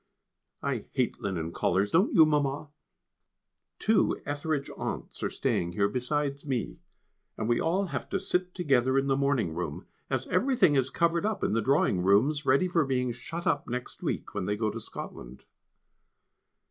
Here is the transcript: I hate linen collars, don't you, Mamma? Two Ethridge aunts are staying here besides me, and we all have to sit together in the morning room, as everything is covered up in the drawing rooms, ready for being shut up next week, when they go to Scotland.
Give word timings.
I 0.63 0.85
hate 0.93 1.19
linen 1.21 1.51
collars, 1.51 1.91
don't 1.91 2.11
you, 2.11 2.25
Mamma? 2.25 2.69
Two 3.77 4.19
Ethridge 4.25 4.71
aunts 4.71 5.21
are 5.21 5.29
staying 5.29 5.73
here 5.73 5.87
besides 5.87 6.43
me, 6.43 6.79
and 7.37 7.47
we 7.47 7.59
all 7.61 7.85
have 7.85 8.09
to 8.09 8.19
sit 8.19 8.55
together 8.55 8.97
in 8.97 9.05
the 9.05 9.15
morning 9.15 9.53
room, 9.53 9.85
as 10.09 10.25
everything 10.29 10.73
is 10.73 10.89
covered 10.89 11.23
up 11.23 11.43
in 11.43 11.53
the 11.53 11.61
drawing 11.61 12.01
rooms, 12.01 12.47
ready 12.47 12.67
for 12.67 12.83
being 12.83 13.11
shut 13.11 13.45
up 13.45 13.67
next 13.67 14.01
week, 14.01 14.33
when 14.33 14.45
they 14.45 14.57
go 14.57 14.71
to 14.71 14.79
Scotland. 14.79 15.43